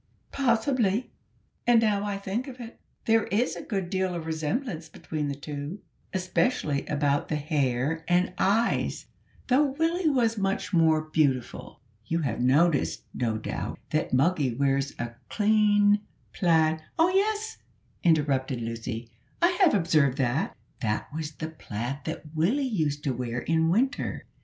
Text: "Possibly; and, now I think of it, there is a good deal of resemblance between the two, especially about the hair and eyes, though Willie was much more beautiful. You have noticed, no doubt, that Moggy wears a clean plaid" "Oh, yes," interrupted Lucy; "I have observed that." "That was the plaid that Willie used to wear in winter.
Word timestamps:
"Possibly; 0.31 1.11
and, 1.67 1.79
now 1.79 2.03
I 2.03 2.17
think 2.17 2.47
of 2.47 2.59
it, 2.59 2.79
there 3.05 3.25
is 3.25 3.55
a 3.55 3.61
good 3.61 3.91
deal 3.91 4.15
of 4.15 4.25
resemblance 4.25 4.89
between 4.89 5.27
the 5.27 5.35
two, 5.35 5.79
especially 6.11 6.87
about 6.87 7.27
the 7.27 7.35
hair 7.35 8.03
and 8.07 8.33
eyes, 8.39 9.05
though 9.45 9.63
Willie 9.73 10.09
was 10.09 10.39
much 10.39 10.73
more 10.73 11.01
beautiful. 11.03 11.81
You 12.07 12.17
have 12.21 12.39
noticed, 12.41 13.03
no 13.13 13.37
doubt, 13.37 13.77
that 13.91 14.11
Moggy 14.11 14.55
wears 14.55 14.95
a 14.97 15.11
clean 15.29 15.99
plaid" 16.33 16.81
"Oh, 16.97 17.09
yes," 17.09 17.59
interrupted 18.03 18.59
Lucy; 18.59 19.11
"I 19.39 19.49
have 19.61 19.75
observed 19.75 20.17
that." 20.17 20.57
"That 20.79 21.13
was 21.13 21.33
the 21.33 21.49
plaid 21.49 21.99
that 22.05 22.23
Willie 22.33 22.63
used 22.65 23.03
to 23.03 23.13
wear 23.13 23.37
in 23.41 23.69
winter. 23.69 24.25